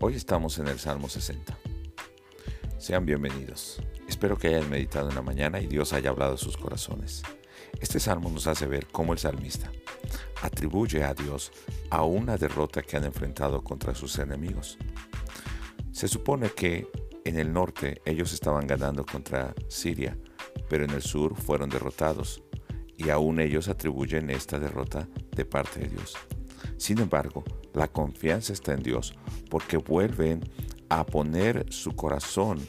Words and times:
Hoy 0.00 0.16
estamos 0.16 0.58
en 0.58 0.66
el 0.66 0.78
Salmo 0.78 1.08
60. 1.08 1.56
Sean 2.78 3.06
bienvenidos. 3.06 3.80
Espero 4.08 4.36
que 4.36 4.48
hayan 4.48 4.68
meditado 4.68 5.08
en 5.08 5.14
la 5.14 5.22
mañana 5.22 5.60
y 5.60 5.66
Dios 5.66 5.92
haya 5.92 6.10
hablado 6.10 6.34
a 6.34 6.38
sus 6.38 6.56
corazones. 6.56 7.22
Este 7.80 8.00
salmo 8.00 8.28
nos 8.28 8.48
hace 8.48 8.66
ver 8.66 8.88
cómo 8.88 9.12
el 9.12 9.20
salmista 9.20 9.70
atribuye 10.42 11.04
a 11.04 11.14
Dios 11.14 11.52
a 11.90 12.02
una 12.02 12.36
derrota 12.36 12.82
que 12.82 12.96
han 12.96 13.04
enfrentado 13.04 13.62
contra 13.62 13.94
sus 13.94 14.18
enemigos. 14.18 14.78
Se 15.92 16.08
supone 16.08 16.50
que 16.50 16.88
en 17.24 17.38
el 17.38 17.52
norte 17.52 18.02
ellos 18.04 18.32
estaban 18.32 18.66
ganando 18.66 19.06
contra 19.06 19.54
Siria, 19.68 20.18
pero 20.68 20.84
en 20.84 20.90
el 20.90 21.02
sur 21.02 21.36
fueron 21.36 21.70
derrotados, 21.70 22.42
y 22.96 23.10
aún 23.10 23.38
ellos 23.38 23.68
atribuyen 23.68 24.28
esta 24.30 24.58
derrota 24.58 25.08
de 25.34 25.44
parte 25.44 25.80
de 25.80 25.88
Dios. 25.88 26.16
Sin 26.76 26.98
embargo, 26.98 27.44
la 27.72 27.88
confianza 27.88 28.52
está 28.52 28.72
en 28.72 28.82
Dios 28.82 29.14
porque 29.50 29.76
vuelven 29.76 30.42
a 30.88 31.04
poner 31.04 31.66
su 31.70 31.94
corazón 31.96 32.60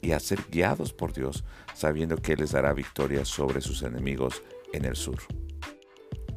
y 0.00 0.12
a 0.12 0.20
ser 0.20 0.40
guiados 0.50 0.92
por 0.92 1.12
Dios, 1.12 1.44
sabiendo 1.74 2.16
que 2.16 2.32
Él 2.32 2.40
les 2.40 2.52
dará 2.52 2.72
victoria 2.72 3.24
sobre 3.24 3.60
sus 3.60 3.82
enemigos 3.82 4.42
en 4.72 4.84
el 4.84 4.96
sur. 4.96 5.18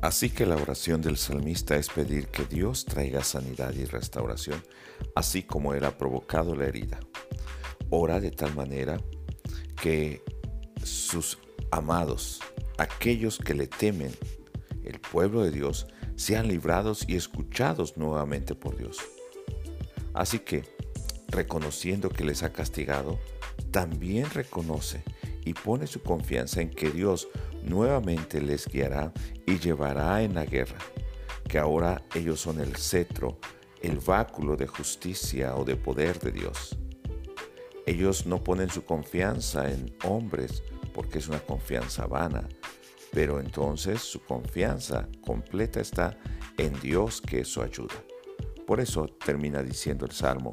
Así 0.01 0.29
que 0.29 0.45
la 0.45 0.55
oración 0.55 1.01
del 1.01 1.17
salmista 1.17 1.75
es 1.75 1.89
pedir 1.89 2.27
que 2.27 2.45
Dios 2.45 2.85
traiga 2.85 3.21
sanidad 3.23 3.73
y 3.73 3.83
restauración, 3.83 4.63
así 5.13 5.43
como 5.43 5.73
Él 5.73 5.83
ha 5.83 5.97
provocado 5.97 6.55
la 6.55 6.65
herida. 6.65 6.99
Ora 7.89 8.21
de 8.21 8.31
tal 8.31 8.55
manera 8.55 9.01
que 9.81 10.23
sus 10.83 11.37
amados, 11.71 12.39
aquellos 12.77 13.39
que 13.39 13.53
le 13.53 13.67
temen, 13.67 14.11
el 14.83 14.99
pueblo 14.99 15.43
de 15.43 15.51
Dios, 15.51 15.87
sean 16.19 16.49
librados 16.49 17.05
y 17.07 17.15
escuchados 17.15 17.95
nuevamente 17.95 18.53
por 18.53 18.75
Dios. 18.75 18.97
Así 20.13 20.39
que, 20.39 20.65
reconociendo 21.29 22.09
que 22.09 22.25
les 22.25 22.43
ha 22.43 22.51
castigado, 22.51 23.17
también 23.71 24.29
reconoce 24.29 25.01
y 25.45 25.53
pone 25.53 25.87
su 25.87 26.01
confianza 26.01 26.59
en 26.59 26.71
que 26.71 26.91
Dios 26.91 27.29
nuevamente 27.63 28.41
les 28.41 28.67
guiará 28.67 29.13
y 29.45 29.59
llevará 29.59 30.21
en 30.21 30.35
la 30.35 30.45
guerra, 30.45 30.79
que 31.47 31.57
ahora 31.57 32.03
ellos 32.13 32.41
son 32.41 32.59
el 32.59 32.75
cetro, 32.75 33.39
el 33.81 33.99
báculo 33.99 34.57
de 34.57 34.67
justicia 34.67 35.55
o 35.55 35.63
de 35.63 35.77
poder 35.77 36.19
de 36.19 36.33
Dios. 36.33 36.77
Ellos 37.85 38.25
no 38.25 38.43
ponen 38.43 38.69
su 38.69 38.83
confianza 38.83 39.71
en 39.71 39.95
hombres 40.03 40.63
porque 40.93 41.19
es 41.19 41.29
una 41.29 41.39
confianza 41.39 42.07
vana, 42.07 42.49
pero 43.11 43.39
entonces 43.39 44.01
su 44.01 44.21
confianza 44.21 45.07
completa 45.25 45.79
está 45.79 46.17
en 46.57 46.79
Dios 46.79 47.21
que 47.21 47.41
es 47.41 47.47
su 47.47 47.61
ayuda. 47.61 47.95
Por 48.67 48.79
eso 48.79 49.07
termina 49.07 49.63
diciendo 49.63 50.05
el 50.05 50.11
Salmo, 50.11 50.51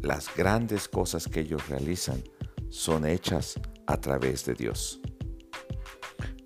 las 0.00 0.34
grandes 0.34 0.88
cosas 0.88 1.28
que 1.28 1.40
ellos 1.40 1.68
realizan 1.68 2.22
son 2.70 3.06
hechas 3.06 3.60
a 3.86 4.00
través 4.00 4.44
de 4.46 4.54
Dios. 4.54 5.00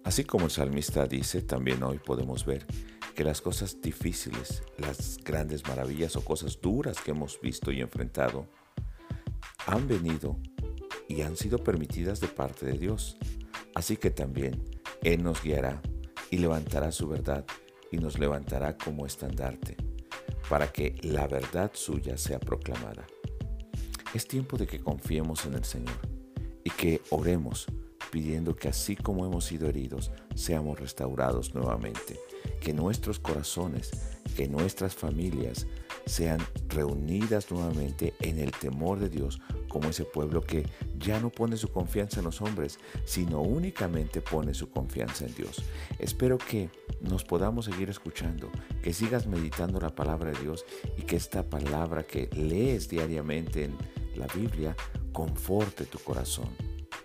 Así 0.04 0.24
como 0.24 0.46
el 0.46 0.50
salmista 0.50 1.06
dice, 1.06 1.42
también 1.42 1.82
hoy 1.82 1.98
podemos 1.98 2.44
ver 2.44 2.66
que 3.14 3.24
las 3.24 3.40
cosas 3.40 3.80
difíciles, 3.80 4.62
las 4.78 5.18
grandes 5.18 5.66
maravillas 5.66 6.16
o 6.16 6.24
cosas 6.24 6.60
duras 6.60 7.00
que 7.00 7.12
hemos 7.12 7.40
visto 7.40 7.72
y 7.72 7.80
enfrentado, 7.80 8.46
han 9.66 9.88
venido 9.88 10.38
y 11.08 11.22
han 11.22 11.36
sido 11.36 11.58
permitidas 11.58 12.20
de 12.20 12.28
parte 12.28 12.66
de 12.66 12.78
Dios. 12.78 13.16
Así 13.74 13.96
que 13.96 14.10
también 14.10 14.62
Él 15.06 15.22
nos 15.22 15.40
guiará 15.40 15.80
y 16.32 16.38
levantará 16.38 16.90
su 16.90 17.06
verdad 17.06 17.44
y 17.92 17.98
nos 17.98 18.18
levantará 18.18 18.76
como 18.76 19.06
estandarte, 19.06 19.76
para 20.48 20.72
que 20.72 20.96
la 21.02 21.28
verdad 21.28 21.70
suya 21.74 22.18
sea 22.18 22.40
proclamada. 22.40 23.06
Es 24.14 24.26
tiempo 24.26 24.56
de 24.56 24.66
que 24.66 24.80
confiemos 24.80 25.46
en 25.46 25.54
el 25.54 25.64
Señor 25.64 25.94
y 26.64 26.70
que 26.70 27.02
oremos 27.10 27.66
pidiendo 28.10 28.56
que 28.56 28.66
así 28.66 28.96
como 28.96 29.24
hemos 29.24 29.44
sido 29.44 29.68
heridos, 29.68 30.10
seamos 30.34 30.80
restaurados 30.80 31.54
nuevamente, 31.54 32.18
que 32.60 32.72
nuestros 32.72 33.20
corazones, 33.20 33.92
que 34.36 34.48
nuestras 34.48 34.96
familias 34.96 35.68
sean 36.04 36.40
reunidas 36.66 37.48
nuevamente 37.52 38.12
en 38.22 38.40
el 38.40 38.50
temor 38.50 38.98
de 38.98 39.08
Dios 39.08 39.40
como 39.76 39.90
ese 39.90 40.06
pueblo 40.06 40.40
que 40.40 40.64
ya 40.98 41.20
no 41.20 41.28
pone 41.28 41.58
su 41.58 41.68
confianza 41.68 42.20
en 42.20 42.24
los 42.24 42.40
hombres, 42.40 42.78
sino 43.04 43.42
únicamente 43.42 44.22
pone 44.22 44.54
su 44.54 44.70
confianza 44.70 45.26
en 45.26 45.34
Dios. 45.34 45.62
Espero 45.98 46.38
que 46.38 46.70
nos 47.02 47.24
podamos 47.24 47.66
seguir 47.66 47.90
escuchando, 47.90 48.50
que 48.82 48.94
sigas 48.94 49.26
meditando 49.26 49.78
la 49.78 49.94
palabra 49.94 50.30
de 50.30 50.40
Dios 50.40 50.64
y 50.96 51.02
que 51.02 51.16
esta 51.16 51.42
palabra 51.50 52.04
que 52.04 52.30
lees 52.32 52.88
diariamente 52.88 53.64
en 53.64 53.76
la 54.14 54.28
Biblia 54.28 54.74
conforte 55.12 55.84
tu 55.84 55.98
corazón. 55.98 56.48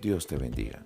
Dios 0.01 0.25
te 0.25 0.37
bendiga. 0.37 0.81